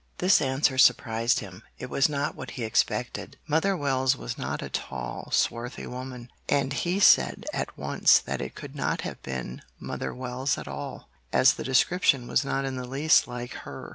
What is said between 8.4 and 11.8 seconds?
it could not have been Mother Wells at all, as the